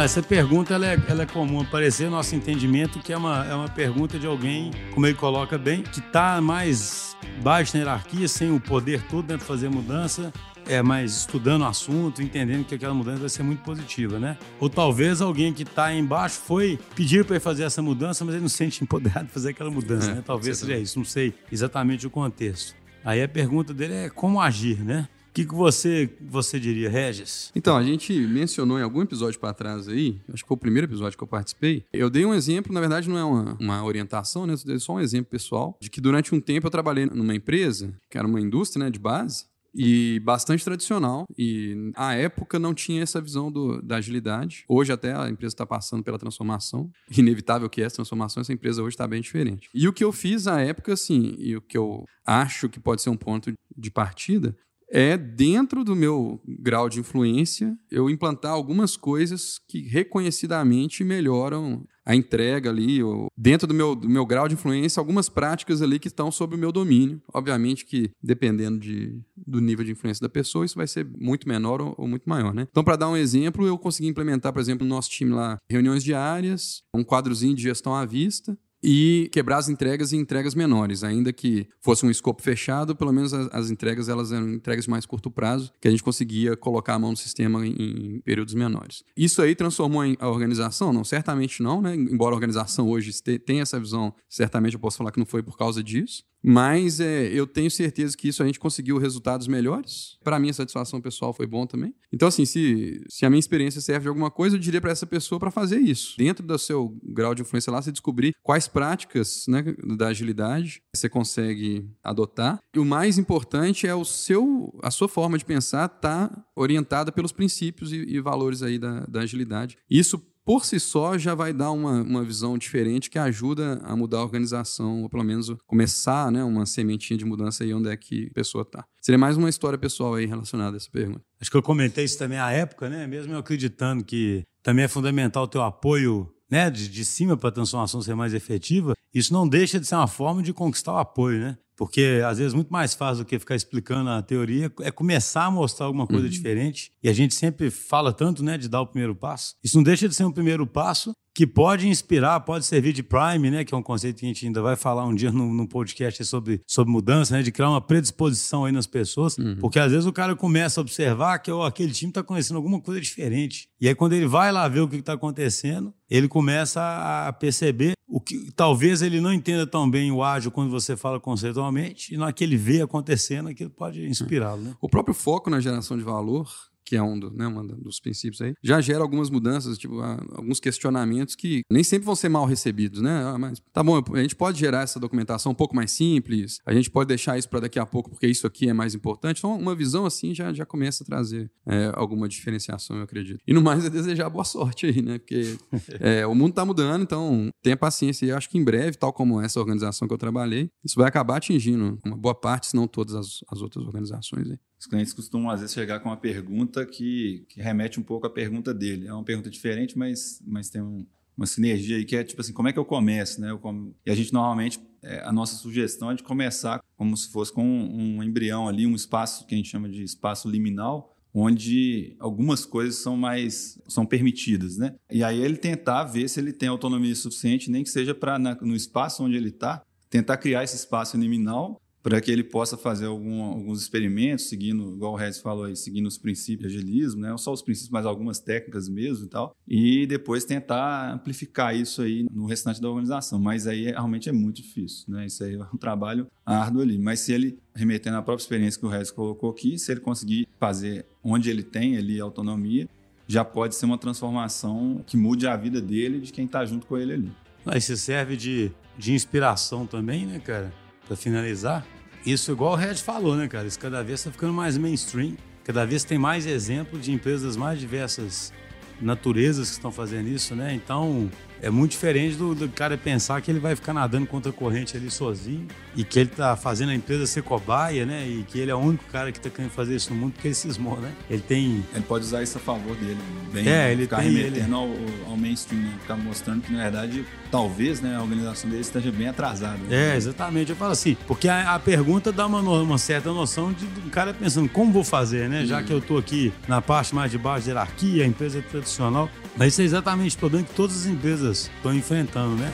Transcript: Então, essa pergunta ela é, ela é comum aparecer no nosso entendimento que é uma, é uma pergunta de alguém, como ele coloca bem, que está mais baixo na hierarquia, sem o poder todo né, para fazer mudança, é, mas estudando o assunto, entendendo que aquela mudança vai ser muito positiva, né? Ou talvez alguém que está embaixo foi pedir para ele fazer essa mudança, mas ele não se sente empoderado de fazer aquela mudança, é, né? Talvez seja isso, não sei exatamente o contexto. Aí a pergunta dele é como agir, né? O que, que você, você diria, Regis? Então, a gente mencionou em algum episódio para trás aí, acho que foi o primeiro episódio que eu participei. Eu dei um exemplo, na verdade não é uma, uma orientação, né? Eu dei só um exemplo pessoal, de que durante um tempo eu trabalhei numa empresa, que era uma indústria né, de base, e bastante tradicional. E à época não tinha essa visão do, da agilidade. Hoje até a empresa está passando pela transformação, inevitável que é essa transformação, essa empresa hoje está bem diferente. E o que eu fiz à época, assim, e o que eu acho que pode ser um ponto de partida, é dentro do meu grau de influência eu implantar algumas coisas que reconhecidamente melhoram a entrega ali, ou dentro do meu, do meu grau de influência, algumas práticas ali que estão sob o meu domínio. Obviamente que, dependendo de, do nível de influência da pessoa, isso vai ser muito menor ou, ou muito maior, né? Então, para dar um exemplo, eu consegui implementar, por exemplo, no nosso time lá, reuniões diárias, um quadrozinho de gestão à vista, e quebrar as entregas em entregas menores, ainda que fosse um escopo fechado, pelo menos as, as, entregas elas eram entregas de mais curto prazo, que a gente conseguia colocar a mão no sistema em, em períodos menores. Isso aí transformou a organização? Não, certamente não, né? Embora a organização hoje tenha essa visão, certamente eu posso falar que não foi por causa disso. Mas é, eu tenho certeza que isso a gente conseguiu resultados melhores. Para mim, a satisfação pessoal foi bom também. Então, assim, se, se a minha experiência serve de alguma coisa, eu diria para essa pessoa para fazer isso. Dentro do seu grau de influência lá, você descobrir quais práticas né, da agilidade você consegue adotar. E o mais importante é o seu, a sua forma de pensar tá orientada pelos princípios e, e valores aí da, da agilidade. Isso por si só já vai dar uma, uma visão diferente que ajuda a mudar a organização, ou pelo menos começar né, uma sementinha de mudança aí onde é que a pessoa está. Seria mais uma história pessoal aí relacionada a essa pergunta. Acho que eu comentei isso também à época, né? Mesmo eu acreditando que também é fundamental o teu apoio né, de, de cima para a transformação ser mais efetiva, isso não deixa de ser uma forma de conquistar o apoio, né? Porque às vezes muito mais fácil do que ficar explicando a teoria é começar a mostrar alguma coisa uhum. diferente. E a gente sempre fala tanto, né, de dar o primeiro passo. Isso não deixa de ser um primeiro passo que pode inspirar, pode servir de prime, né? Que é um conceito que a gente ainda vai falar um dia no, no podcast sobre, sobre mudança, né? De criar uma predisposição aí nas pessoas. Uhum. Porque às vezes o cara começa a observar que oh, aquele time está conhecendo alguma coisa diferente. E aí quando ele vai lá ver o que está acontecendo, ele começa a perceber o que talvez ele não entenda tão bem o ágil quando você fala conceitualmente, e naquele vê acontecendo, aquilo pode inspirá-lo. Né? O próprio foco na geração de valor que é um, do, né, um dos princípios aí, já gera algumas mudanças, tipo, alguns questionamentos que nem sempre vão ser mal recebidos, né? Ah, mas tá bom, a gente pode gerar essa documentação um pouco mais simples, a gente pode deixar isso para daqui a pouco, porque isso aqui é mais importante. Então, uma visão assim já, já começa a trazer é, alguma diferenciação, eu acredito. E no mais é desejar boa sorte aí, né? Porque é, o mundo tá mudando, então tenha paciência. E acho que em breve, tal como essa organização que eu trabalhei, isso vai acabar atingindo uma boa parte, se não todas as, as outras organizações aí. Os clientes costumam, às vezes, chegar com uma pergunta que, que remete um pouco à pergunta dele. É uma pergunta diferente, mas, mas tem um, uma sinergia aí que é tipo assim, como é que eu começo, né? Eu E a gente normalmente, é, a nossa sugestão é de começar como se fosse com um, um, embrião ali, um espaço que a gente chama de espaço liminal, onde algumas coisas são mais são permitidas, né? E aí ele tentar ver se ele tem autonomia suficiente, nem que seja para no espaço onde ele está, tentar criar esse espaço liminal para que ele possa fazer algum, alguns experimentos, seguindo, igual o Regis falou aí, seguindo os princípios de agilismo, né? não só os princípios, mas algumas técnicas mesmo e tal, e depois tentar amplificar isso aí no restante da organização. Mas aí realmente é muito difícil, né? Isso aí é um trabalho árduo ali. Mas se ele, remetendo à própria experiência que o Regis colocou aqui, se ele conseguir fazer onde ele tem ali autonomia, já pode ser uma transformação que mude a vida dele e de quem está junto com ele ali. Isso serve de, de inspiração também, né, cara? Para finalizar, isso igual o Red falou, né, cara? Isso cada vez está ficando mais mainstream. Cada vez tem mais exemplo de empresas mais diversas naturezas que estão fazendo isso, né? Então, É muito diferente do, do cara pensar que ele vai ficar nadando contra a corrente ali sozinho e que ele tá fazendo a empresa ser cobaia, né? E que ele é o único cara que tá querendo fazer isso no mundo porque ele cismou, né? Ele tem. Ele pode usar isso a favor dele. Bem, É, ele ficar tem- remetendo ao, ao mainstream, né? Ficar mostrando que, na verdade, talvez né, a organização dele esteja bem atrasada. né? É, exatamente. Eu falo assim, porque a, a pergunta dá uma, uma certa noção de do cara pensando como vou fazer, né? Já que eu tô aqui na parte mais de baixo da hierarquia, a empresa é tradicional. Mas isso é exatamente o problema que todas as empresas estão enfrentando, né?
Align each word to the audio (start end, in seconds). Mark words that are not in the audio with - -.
Então, 0.00 0.06
essa 0.06 0.22
pergunta 0.22 0.72
ela 0.72 0.86
é, 0.86 0.98
ela 1.08 1.22
é 1.24 1.26
comum 1.26 1.60
aparecer 1.60 2.04
no 2.04 2.12
nosso 2.12 2.34
entendimento 2.34 3.00
que 3.00 3.12
é 3.12 3.16
uma, 3.18 3.44
é 3.44 3.54
uma 3.54 3.68
pergunta 3.68 4.18
de 4.18 4.26
alguém, 4.26 4.70
como 4.94 5.04
ele 5.04 5.14
coloca 5.14 5.58
bem, 5.58 5.82
que 5.82 5.98
está 5.98 6.40
mais 6.40 7.14
baixo 7.42 7.76
na 7.76 7.80
hierarquia, 7.80 8.26
sem 8.26 8.50
o 8.50 8.58
poder 8.58 9.02
todo 9.08 9.30
né, 9.30 9.36
para 9.36 9.46
fazer 9.46 9.68
mudança, 9.68 10.32
é, 10.66 10.80
mas 10.80 11.18
estudando 11.18 11.60
o 11.60 11.66
assunto, 11.66 12.22
entendendo 12.22 12.64
que 12.64 12.74
aquela 12.74 12.94
mudança 12.94 13.18
vai 13.18 13.28
ser 13.28 13.42
muito 13.42 13.62
positiva, 13.62 14.18
né? 14.18 14.38
Ou 14.58 14.70
talvez 14.70 15.20
alguém 15.20 15.52
que 15.52 15.64
está 15.64 15.92
embaixo 15.92 16.40
foi 16.46 16.78
pedir 16.96 17.22
para 17.26 17.36
ele 17.36 17.44
fazer 17.44 17.64
essa 17.64 17.82
mudança, 17.82 18.24
mas 18.24 18.32
ele 18.36 18.40
não 18.40 18.48
se 18.48 18.56
sente 18.56 18.80
empoderado 18.82 19.26
de 19.26 19.32
fazer 19.32 19.50
aquela 19.50 19.70
mudança, 19.70 20.12
é, 20.12 20.14
né? 20.14 20.22
Talvez 20.24 20.56
seja 20.56 20.78
isso, 20.78 20.98
não 20.98 21.04
sei 21.04 21.34
exatamente 21.52 22.06
o 22.06 22.10
contexto. 22.10 22.74
Aí 23.04 23.22
a 23.22 23.28
pergunta 23.28 23.74
dele 23.74 23.92
é 23.92 24.08
como 24.08 24.40
agir, 24.40 24.82
né? 24.82 25.06
O 25.30 25.32
que, 25.32 25.44
que 25.44 25.54
você, 25.54 26.10
você 26.20 26.58
diria, 26.58 26.90
Regis? 26.90 27.52
Então, 27.54 27.76
a 27.76 27.84
gente 27.84 28.12
mencionou 28.12 28.80
em 28.80 28.82
algum 28.82 29.00
episódio 29.00 29.38
para 29.38 29.54
trás 29.54 29.86
aí, 29.86 30.20
acho 30.32 30.42
que 30.42 30.48
foi 30.48 30.56
o 30.56 30.58
primeiro 30.58 30.88
episódio 30.88 31.16
que 31.16 31.22
eu 31.22 31.28
participei. 31.28 31.84
Eu 31.92 32.10
dei 32.10 32.26
um 32.26 32.34
exemplo, 32.34 32.72
na 32.74 32.80
verdade 32.80 33.08
não 33.08 33.16
é 33.16 33.22
uma, 33.22 33.56
uma 33.60 33.84
orientação, 33.84 34.44
né? 34.44 34.54
Eu 34.54 34.58
dei 34.66 34.78
só 34.80 34.94
um 34.94 35.00
exemplo 35.00 35.30
pessoal, 35.30 35.76
de 35.80 35.88
que 35.88 36.00
durante 36.00 36.34
um 36.34 36.40
tempo 36.40 36.66
eu 36.66 36.70
trabalhei 36.70 37.06
numa 37.06 37.32
empresa, 37.32 37.94
que 38.10 38.18
era 38.18 38.26
uma 38.26 38.40
indústria 38.40 38.84
né, 38.84 38.90
de 38.90 38.98
base, 38.98 39.44
e 39.72 40.20
bastante 40.24 40.64
tradicional. 40.64 41.26
E 41.38 41.92
à 41.94 42.14
época 42.14 42.58
não 42.58 42.74
tinha 42.74 43.02
essa 43.02 43.20
visão 43.20 43.52
do, 43.52 43.80
da 43.80 43.96
agilidade. 43.96 44.64
Hoje 44.68 44.92
até 44.92 45.14
a 45.14 45.28
empresa 45.28 45.54
está 45.54 45.64
passando 45.64 46.02
pela 46.02 46.18
transformação, 46.18 46.90
inevitável 47.16 47.70
que 47.70 47.80
é 47.80 47.84
essa 47.84 47.96
transformação, 47.96 48.40
essa 48.40 48.52
empresa 48.52 48.82
hoje 48.82 48.94
está 48.94 49.06
bem 49.06 49.20
diferente. 49.20 49.68
E 49.72 49.86
o 49.86 49.92
que 49.92 50.02
eu 50.02 50.10
fiz 50.10 50.48
à 50.48 50.60
época, 50.60 50.92
assim, 50.92 51.36
e 51.38 51.56
o 51.56 51.62
que 51.62 51.78
eu 51.78 52.04
acho 52.26 52.68
que 52.68 52.80
pode 52.80 53.00
ser 53.00 53.10
um 53.10 53.16
ponto 53.16 53.52
de 53.76 53.90
partida, 53.90 54.56
é 54.90 55.16
dentro 55.16 55.84
do 55.84 55.94
meu 55.94 56.40
grau 56.46 56.88
de 56.88 57.00
influência 57.00 57.76
eu 57.90 58.10
implantar 58.10 58.52
algumas 58.52 58.96
coisas 58.96 59.58
que 59.68 59.80
reconhecidamente 59.82 61.04
melhoram 61.04 61.86
a 62.04 62.16
entrega 62.16 62.70
ali, 62.70 63.02
ou 63.02 63.28
dentro 63.36 63.68
do 63.68 63.74
meu, 63.74 63.94
do 63.94 64.08
meu 64.08 64.26
grau 64.26 64.48
de 64.48 64.54
influência, 64.54 64.98
algumas 64.98 65.28
práticas 65.28 65.80
ali 65.80 65.98
que 65.98 66.08
estão 66.08 66.30
sob 66.32 66.56
o 66.56 66.58
meu 66.58 66.72
domínio. 66.72 67.22
Obviamente 67.32 67.84
que, 67.84 68.10
dependendo 68.20 68.80
de, 68.80 69.20
do 69.36 69.60
nível 69.60 69.84
de 69.84 69.92
influência 69.92 70.20
da 70.20 70.28
pessoa, 70.28 70.64
isso 70.64 70.76
vai 70.76 70.88
ser 70.88 71.06
muito 71.18 71.48
menor 71.48 71.80
ou, 71.80 71.94
ou 71.96 72.08
muito 72.08 72.28
maior, 72.28 72.52
né? 72.52 72.66
Então, 72.68 72.82
para 72.82 72.96
dar 72.96 73.08
um 73.08 73.16
exemplo, 73.16 73.64
eu 73.64 73.78
consegui 73.78 74.08
implementar, 74.08 74.52
por 74.52 74.60
exemplo, 74.60 74.84
no 74.84 74.92
nosso 74.92 75.10
time 75.10 75.32
lá, 75.32 75.58
reuniões 75.70 76.02
diárias, 76.02 76.82
um 76.92 77.04
quadrozinho 77.04 77.54
de 77.54 77.62
gestão 77.62 77.94
à 77.94 78.04
vista, 78.04 78.58
e 78.82 79.28
quebrar 79.32 79.58
as 79.58 79.68
entregas 79.68 80.12
em 80.12 80.18
entregas 80.18 80.54
menores, 80.54 81.04
ainda 81.04 81.32
que 81.32 81.68
fosse 81.80 82.04
um 82.04 82.10
escopo 82.10 82.42
fechado, 82.42 82.96
pelo 82.96 83.12
menos 83.12 83.32
as, 83.32 83.48
as, 83.52 83.70
entregas 83.70 84.08
elas 84.08 84.32
eram 84.32 84.48
entregas 84.48 84.84
de 84.84 84.90
mais 84.90 85.06
curto 85.06 85.30
prazo, 85.30 85.72
que 85.80 85.88
a 85.88 85.90
gente 85.90 86.02
conseguia 86.02 86.56
colocar 86.56 86.94
a 86.94 86.98
mão 86.98 87.10
no 87.10 87.16
sistema 87.16 87.66
em, 87.66 87.72
em 87.72 88.20
períodos 88.20 88.54
menores. 88.54 89.02
Isso 89.16 89.42
aí 89.42 89.54
transformou 89.54 90.02
a 90.18 90.28
organização? 90.28 90.92
Não, 90.92 91.04
certamente 91.04 91.62
não, 91.62 91.80
né? 91.82 91.94
Embora 91.94 92.34
a 92.34 92.36
organização 92.36 92.88
hoje 92.88 93.12
tenha 93.44 93.62
essa 93.62 93.78
visão, 93.78 94.14
certamente 94.28 94.74
eu 94.74 94.80
posso 94.80 94.98
falar 94.98 95.12
que 95.12 95.18
não 95.18 95.26
foi 95.26 95.42
por 95.42 95.56
causa 95.56 95.82
disso. 95.82 96.24
Mas 96.42 97.00
é, 97.00 97.26
eu 97.26 97.46
tenho 97.46 97.70
certeza 97.70 98.16
que 98.16 98.28
isso 98.28 98.42
a 98.42 98.46
gente 98.46 98.58
conseguiu 98.58 98.98
resultados 98.98 99.46
melhores. 99.46 100.18
Para 100.24 100.38
mim, 100.38 100.50
a 100.50 100.54
satisfação 100.54 101.00
pessoal 101.00 101.32
foi 101.32 101.46
bom 101.46 101.66
também. 101.66 101.94
Então, 102.12 102.28
assim, 102.28 102.44
se, 102.44 103.02
se 103.08 103.26
a 103.26 103.30
minha 103.30 103.40
experiência 103.40 103.80
serve 103.80 104.02
de 104.02 104.08
alguma 104.08 104.30
coisa, 104.30 104.56
eu 104.56 104.60
diria 104.60 104.80
para 104.80 104.90
essa 104.90 105.06
pessoa 105.06 105.38
para 105.38 105.50
fazer 105.50 105.78
isso. 105.78 106.16
Dentro 106.16 106.46
do 106.46 106.58
seu 106.58 106.96
grau 107.02 107.34
de 107.34 107.42
influência 107.42 107.72
lá, 107.72 107.80
você 107.80 107.92
descobrir 107.92 108.34
quais 108.42 108.66
práticas 108.66 109.44
né, 109.48 109.62
da 109.96 110.08
agilidade 110.08 110.82
você 110.94 111.08
consegue 111.08 111.88
adotar. 112.02 112.58
E 112.74 112.78
o 112.78 112.84
mais 112.84 113.18
importante 113.18 113.86
é 113.86 113.94
o 113.94 114.04
seu, 114.04 114.78
a 114.82 114.90
sua 114.90 115.08
forma 115.08 115.36
de 115.36 115.44
pensar 115.44 115.88
tá 115.88 116.30
orientada 116.56 117.12
pelos 117.12 117.32
princípios 117.32 117.92
e, 117.92 117.96
e 117.96 118.20
valores 118.20 118.62
aí 118.62 118.78
da, 118.78 119.00
da 119.06 119.20
agilidade. 119.20 119.76
Isso 119.90 120.22
por 120.50 120.64
si 120.64 120.80
só 120.80 121.16
já 121.16 121.32
vai 121.32 121.52
dar 121.52 121.70
uma, 121.70 122.02
uma 122.02 122.24
visão 122.24 122.58
diferente 122.58 123.08
que 123.08 123.20
ajuda 123.20 123.80
a 123.84 123.94
mudar 123.94 124.18
a 124.18 124.24
organização, 124.24 125.02
ou 125.02 125.08
pelo 125.08 125.22
menos 125.22 125.54
começar 125.64 126.28
né, 126.32 126.42
uma 126.42 126.66
sementinha 126.66 127.16
de 127.16 127.24
mudança 127.24 127.62
aí 127.62 127.72
onde 127.72 127.88
é 127.88 127.96
que 127.96 128.26
a 128.32 128.34
pessoa 128.34 128.62
está. 128.62 128.84
Seria 129.00 129.16
mais 129.16 129.36
uma 129.36 129.48
história 129.48 129.78
pessoal 129.78 130.14
aí 130.14 130.26
relacionada 130.26 130.76
a 130.76 130.78
essa 130.78 130.90
pergunta. 130.90 131.22
Acho 131.40 131.52
que 131.52 131.56
eu 131.56 131.62
comentei 131.62 132.04
isso 132.04 132.18
também 132.18 132.36
à 132.36 132.50
época, 132.50 132.88
né? 132.88 133.06
Mesmo 133.06 133.32
eu 133.32 133.38
acreditando 133.38 134.02
que 134.02 134.42
também 134.60 134.84
é 134.84 134.88
fundamental 134.88 135.44
o 135.44 135.46
teu 135.46 135.62
apoio 135.62 136.28
né, 136.50 136.68
de, 136.68 136.88
de 136.88 137.04
cima 137.04 137.36
para 137.36 137.50
a 137.50 137.52
transformação 137.52 138.02
ser 138.02 138.16
mais 138.16 138.34
efetiva, 138.34 138.94
isso 139.14 139.32
não 139.32 139.48
deixa 139.48 139.78
de 139.78 139.86
ser 139.86 139.94
uma 139.94 140.08
forma 140.08 140.42
de 140.42 140.52
conquistar 140.52 140.94
o 140.94 140.98
apoio, 140.98 141.38
né? 141.38 141.58
Porque 141.80 142.20
às 142.26 142.36
vezes 142.36 142.52
muito 142.52 142.70
mais 142.70 142.92
fácil 142.92 143.24
do 143.24 143.26
que 143.26 143.38
ficar 143.38 143.56
explicando 143.56 144.10
a 144.10 144.20
teoria 144.20 144.70
é 144.82 144.90
começar 144.90 145.46
a 145.46 145.50
mostrar 145.50 145.86
alguma 145.86 146.06
coisa 146.06 146.24
uhum. 146.24 146.30
diferente. 146.30 146.92
E 147.02 147.08
a 147.08 147.12
gente 147.14 147.34
sempre 147.34 147.70
fala 147.70 148.12
tanto, 148.12 148.44
né, 148.44 148.58
de 148.58 148.68
dar 148.68 148.82
o 148.82 148.86
primeiro 148.86 149.14
passo. 149.14 149.54
Isso 149.64 149.78
não 149.78 149.82
deixa 149.82 150.06
de 150.06 150.14
ser 150.14 150.24
um 150.24 150.30
primeiro 150.30 150.66
passo 150.66 151.14
que 151.34 151.46
pode 151.46 151.88
inspirar, 151.88 152.40
pode 152.40 152.66
servir 152.66 152.92
de 152.92 153.02
prime, 153.02 153.50
né? 153.50 153.64
Que 153.64 153.72
é 153.72 153.76
um 153.76 153.82
conceito 153.82 154.18
que 154.18 154.26
a 154.26 154.28
gente 154.28 154.44
ainda 154.44 154.60
vai 154.60 154.76
falar 154.76 155.06
um 155.06 155.14
dia 155.14 155.32
no, 155.32 155.54
no 155.54 155.66
podcast 155.66 156.22
sobre, 156.26 156.60
sobre 156.66 156.92
mudança, 156.92 157.34
né? 157.34 157.42
De 157.42 157.50
criar 157.50 157.70
uma 157.70 157.80
predisposição 157.80 158.66
aí 158.66 158.72
nas 158.72 158.86
pessoas. 158.86 159.38
Uhum. 159.38 159.56
Porque 159.56 159.78
às 159.78 159.90
vezes 159.90 160.06
o 160.06 160.12
cara 160.12 160.36
começa 160.36 160.80
a 160.80 160.82
observar 160.82 161.38
que 161.38 161.50
oh, 161.50 161.62
aquele 161.62 161.92
time 161.92 162.10
está 162.10 162.22
conhecendo 162.22 162.56
alguma 162.56 162.78
coisa 162.78 163.00
diferente. 163.00 163.68
E 163.80 163.88
aí 163.88 163.94
quando 163.94 164.12
ele 164.12 164.26
vai 164.26 164.52
lá 164.52 164.68
ver 164.68 164.80
o 164.80 164.88
que 164.88 164.96
está 164.96 165.14
acontecendo, 165.14 165.94
ele 166.10 166.28
começa 166.28 166.82
a 167.26 167.32
perceber 167.32 167.92
o 168.10 168.20
que 168.20 168.50
talvez 168.56 169.02
ele 169.02 169.20
não 169.20 169.32
entenda 169.32 169.64
tão 169.66 169.88
bem 169.88 170.10
o 170.10 170.22
ágil 170.22 170.50
quando 170.50 170.70
você 170.70 170.96
fala 170.96 171.20
conceitualmente, 171.20 172.12
e 172.12 172.18
naquele 172.18 172.56
vê 172.56 172.82
acontecendo, 172.82 173.48
aquilo 173.48 173.70
pode 173.70 174.04
inspirá-lo. 174.04 174.60
Né? 174.62 174.74
O 174.80 174.88
próprio 174.88 175.14
foco 175.14 175.48
na 175.48 175.60
geração 175.60 175.96
de 175.96 176.02
valor 176.02 176.50
que 176.90 176.96
é 176.96 177.02
um, 177.02 177.16
do, 177.16 177.30
né, 177.30 177.46
um 177.46 177.64
dos 177.64 178.00
princípios 178.00 178.42
aí, 178.42 178.52
já 178.60 178.80
gera 178.80 179.00
algumas 179.00 179.30
mudanças, 179.30 179.78
tipo, 179.78 180.00
alguns 180.00 180.58
questionamentos 180.58 181.36
que 181.36 181.62
nem 181.70 181.84
sempre 181.84 182.04
vão 182.04 182.16
ser 182.16 182.28
mal 182.28 182.44
recebidos, 182.44 183.00
né? 183.00 183.22
Ah, 183.26 183.38
mas 183.38 183.62
tá 183.72 183.80
bom, 183.80 184.02
a 184.12 184.20
gente 184.20 184.34
pode 184.34 184.58
gerar 184.58 184.82
essa 184.82 184.98
documentação 184.98 185.52
um 185.52 185.54
pouco 185.54 185.76
mais 185.76 185.92
simples, 185.92 186.58
a 186.66 186.74
gente 186.74 186.90
pode 186.90 187.06
deixar 187.06 187.38
isso 187.38 187.48
para 187.48 187.60
daqui 187.60 187.78
a 187.78 187.86
pouco, 187.86 188.10
porque 188.10 188.26
isso 188.26 188.44
aqui 188.44 188.68
é 188.68 188.72
mais 188.72 188.92
importante. 188.92 189.38
Então, 189.38 189.56
uma 189.56 189.72
visão 189.72 190.04
assim 190.04 190.34
já, 190.34 190.52
já 190.52 190.66
começa 190.66 191.04
a 191.04 191.06
trazer 191.06 191.48
é, 191.64 191.92
alguma 191.94 192.28
diferenciação, 192.28 192.96
eu 192.96 193.04
acredito. 193.04 193.38
E 193.46 193.54
no 193.54 193.62
mais 193.62 193.84
é 193.84 193.88
desejar 193.88 194.28
boa 194.28 194.44
sorte 194.44 194.86
aí, 194.86 195.00
né? 195.00 195.18
Porque 195.20 195.56
é, 196.00 196.26
o 196.26 196.34
mundo 196.34 196.54
tá 196.54 196.64
mudando, 196.64 197.02
então 197.02 197.50
tenha 197.62 197.76
paciência. 197.76 198.26
E 198.26 198.32
acho 198.32 198.50
que 198.50 198.58
em 198.58 198.64
breve, 198.64 198.98
tal 198.98 199.12
como 199.12 199.40
essa 199.40 199.60
organização 199.60 200.08
que 200.08 200.14
eu 200.14 200.18
trabalhei, 200.18 200.68
isso 200.84 200.96
vai 200.96 201.06
acabar 201.06 201.36
atingindo 201.36 202.00
uma 202.04 202.16
boa 202.16 202.34
parte, 202.34 202.66
se 202.66 202.74
não 202.74 202.88
todas 202.88 203.14
as, 203.14 203.44
as 203.48 203.62
outras 203.62 203.86
organizações 203.86 204.50
aí. 204.50 204.58
Os 204.80 204.86
clientes 204.86 205.12
costumam, 205.12 205.50
às 205.50 205.60
vezes, 205.60 205.74
chegar 205.74 206.00
com 206.00 206.08
uma 206.08 206.16
pergunta 206.16 206.86
que, 206.86 207.44
que 207.50 207.60
remete 207.60 208.00
um 208.00 208.02
pouco 208.02 208.26
à 208.26 208.30
pergunta 208.30 208.72
dele. 208.72 209.06
É 209.06 209.12
uma 209.12 209.22
pergunta 209.22 209.50
diferente, 209.50 209.98
mas, 209.98 210.42
mas 210.46 210.70
tem 210.70 210.80
um, 210.80 211.06
uma 211.36 211.44
sinergia 211.44 211.98
aí 211.98 212.04
que 212.06 212.16
é 212.16 212.24
tipo 212.24 212.40
assim, 212.40 212.54
como 212.54 212.66
é 212.66 212.72
que 212.72 212.78
eu 212.78 212.84
começo, 212.84 213.42
né? 213.42 213.50
Eu 213.50 213.60
E 214.06 214.10
a 214.10 214.14
gente 214.14 214.32
normalmente, 214.32 214.80
é, 215.02 215.20
a 215.20 215.30
nossa 215.30 215.56
sugestão 215.56 216.10
é 216.10 216.14
de 216.14 216.22
começar 216.22 216.82
como 216.96 217.14
se 217.14 217.30
fosse 217.30 217.52
com 217.52 217.62
um, 217.62 218.16
um, 218.16 218.22
embrião 218.22 218.66
ali, 218.66 218.86
um 218.86 218.94
espaço 218.94 219.46
que 219.46 219.54
a 219.54 219.58
gente 219.58 219.68
chama 219.68 219.86
de 219.86 220.02
espaço 220.02 220.48
liminal, 220.48 221.14
onde 221.34 222.16
algumas 222.18 222.64
coisas 222.64 222.96
são 223.02 223.18
mais 223.18 223.78
são 223.86 224.06
permitidas, 224.06 224.78
né? 224.78 224.94
E 225.10 225.22
aí 225.22 225.42
ele 225.42 225.58
tentar 225.58 226.04
ver 226.04 226.26
se 226.26 226.40
ele 226.40 226.54
tem 226.54 226.70
autonomia 226.70 227.14
suficiente, 227.14 227.70
nem 227.70 227.84
que 227.84 227.90
seja 227.90 228.14
para 228.14 228.38
no 228.38 228.74
espaço 228.74 229.22
onde 229.22 229.36
ele 229.36 229.50
está, 229.50 229.82
tentar 230.08 230.38
criar 230.38 230.64
esse 230.64 230.76
espaço 230.76 231.18
liminal 231.18 231.78
para 232.02 232.20
que 232.20 232.30
ele 232.30 232.42
possa 232.42 232.76
fazer 232.76 233.06
algum, 233.06 233.42
alguns 233.42 233.82
experimentos, 233.82 234.48
seguindo, 234.48 234.94
igual 234.94 235.12
o 235.12 235.16
Regis 235.16 235.40
falou 235.40 235.64
aí, 235.64 235.76
seguindo 235.76 236.06
os 236.06 236.16
princípios 236.16 236.72
de 236.72 236.78
agilismo, 236.78 237.20
né? 237.20 237.28
não 237.28 237.38
só 237.38 237.52
os 237.52 237.62
princípios, 237.62 237.90
mas 237.90 238.06
algumas 238.06 238.38
técnicas 238.38 238.88
mesmo 238.88 239.26
e 239.26 239.28
tal, 239.28 239.54
e 239.68 240.06
depois 240.06 240.44
tentar 240.44 241.14
amplificar 241.14 241.76
isso 241.76 242.02
aí 242.02 242.26
no 242.32 242.46
restante 242.46 242.80
da 242.80 242.88
organização. 242.88 243.38
Mas 243.38 243.66
aí 243.66 243.84
realmente 243.90 244.28
é 244.28 244.32
muito 244.32 244.62
difícil, 244.62 245.04
né? 245.08 245.26
Isso 245.26 245.44
aí 245.44 245.54
é 245.54 245.58
um 245.58 245.78
trabalho 245.78 246.26
árduo 246.44 246.82
ali. 246.82 246.98
Mas 246.98 247.20
se 247.20 247.32
ele, 247.32 247.58
remetendo 247.74 248.16
à 248.16 248.22
própria 248.22 248.42
experiência 248.42 248.80
que 248.80 248.86
o 248.86 248.88
Regis 248.88 249.10
colocou 249.10 249.50
aqui, 249.50 249.78
se 249.78 249.92
ele 249.92 250.00
conseguir 250.00 250.48
fazer 250.58 251.06
onde 251.22 251.50
ele 251.50 251.62
tem 251.62 251.96
ali 251.96 252.20
autonomia, 252.20 252.88
já 253.26 253.44
pode 253.44 253.76
ser 253.76 253.86
uma 253.86 253.98
transformação 253.98 255.02
que 255.06 255.16
mude 255.16 255.46
a 255.46 255.56
vida 255.56 255.80
dele 255.80 256.18
e 256.18 256.20
de 256.22 256.32
quem 256.32 256.46
está 256.46 256.64
junto 256.64 256.86
com 256.86 256.96
ele 256.96 257.12
ali. 257.12 257.32
Isso 257.76 257.96
serve 257.96 258.36
de, 258.36 258.72
de 258.98 259.12
inspiração 259.12 259.86
também, 259.86 260.26
né, 260.26 260.38
cara? 260.38 260.72
Para 261.10 261.16
finalizar, 261.16 261.84
isso 262.24 262.52
igual 262.52 262.74
o 262.74 262.76
Red 262.76 262.94
falou, 262.94 263.34
né, 263.34 263.48
cara? 263.48 263.66
Isso 263.66 263.80
cada 263.80 264.00
vez 264.00 264.20
está 264.20 264.30
ficando 264.30 264.52
mais 264.52 264.78
mainstream. 264.78 265.36
Cada 265.64 265.84
vez 265.84 266.04
tem 266.04 266.16
mais 266.16 266.46
exemplo 266.46 267.00
de 267.00 267.10
empresas 267.10 267.56
mais 267.56 267.80
diversas 267.80 268.52
naturezas 269.00 269.70
que 269.70 269.74
estão 269.74 269.90
fazendo 269.90 270.28
isso, 270.28 270.54
né? 270.54 270.72
Então, 270.72 271.28
É 271.62 271.68
muito 271.70 271.90
diferente 271.92 272.36
do, 272.36 272.54
do 272.54 272.68
cara 272.68 272.96
pensar 272.96 273.40
que 273.40 273.50
ele 273.50 273.58
vai 273.60 273.74
ficar 273.76 273.92
nadando 273.92 274.26
contra 274.26 274.50
a 274.50 274.52
corrente 274.52 274.96
ali 274.96 275.10
sozinho 275.10 275.66
e 275.94 276.02
que 276.04 276.18
ele 276.18 276.30
tá 276.30 276.56
fazendo 276.56 276.90
a 276.90 276.94
empresa 276.94 277.26
ser 277.26 277.42
cobaia, 277.42 278.06
né? 278.06 278.26
E 278.26 278.44
que 278.48 278.58
ele 278.58 278.70
é 278.70 278.74
o 278.74 278.78
único 278.78 279.04
cara 279.12 279.30
que 279.30 279.38
tá 279.40 279.50
querendo 279.50 279.70
fazer 279.70 279.96
isso 279.96 280.12
no 280.14 280.18
mundo 280.20 280.32
porque 280.32 280.48
ele 280.48 280.54
cismou, 280.54 280.98
né? 281.00 281.12
Ele 281.28 281.42
tem. 281.42 281.84
Ele 281.94 282.04
pode 282.06 282.24
usar 282.24 282.42
isso 282.42 282.56
a 282.58 282.60
favor 282.60 282.96
dele. 282.96 283.18
Bem, 283.52 283.68
É, 283.68 283.92
ele 283.92 284.02
ficar 284.02 284.18
tem- 284.22 284.32
remetendo 284.32 284.74
ao, 284.74 284.88
ao 285.28 285.36
mainstream, 285.36 285.82
né? 285.82 285.92
Ficar 286.00 286.16
mostrando 286.16 286.62
que, 286.62 286.72
na 286.72 286.82
verdade, 286.82 287.24
talvez 287.50 288.00
né, 288.00 288.16
a 288.16 288.22
organização 288.22 288.70
dele 288.70 288.82
esteja 288.82 289.10
bem 289.12 289.28
atrasada. 289.28 289.76
né? 289.88 290.12
É, 290.12 290.16
exatamente. 290.16 290.70
Eu 290.70 290.76
falo 290.76 290.92
assim, 290.92 291.16
porque 291.26 291.48
a, 291.48 291.74
a 291.74 291.78
pergunta 291.78 292.32
dá 292.32 292.46
uma, 292.46 292.60
uma 292.60 292.98
certa 292.98 293.32
noção 293.32 293.72
de 293.72 293.84
do 293.86 294.08
cara 294.10 294.32
pensando 294.32 294.68
como 294.68 294.92
vou 294.92 295.04
fazer, 295.04 295.48
né? 295.48 295.66
Já 295.66 295.82
que 295.82 295.92
eu 295.92 296.00
tô 296.00 296.16
aqui 296.16 296.52
na 296.68 296.80
parte 296.80 297.14
mais 297.14 297.30
de 297.30 297.36
baixo 297.38 297.66
da 297.66 297.72
hierarquia, 297.72 298.24
a 298.24 298.26
empresa 298.26 298.58
é 298.60 298.62
tradicional. 298.62 299.28
Mas 299.56 299.72
isso 299.72 299.82
é 299.82 299.84
exatamente 299.84 300.36
o 300.36 300.38
problema 300.38 300.64
que 300.64 300.72
todas 300.74 300.96
as 301.02 301.06
empresas 301.06 301.49
estão 301.52 301.94
enfrentando, 301.94 302.56
né? 302.56 302.72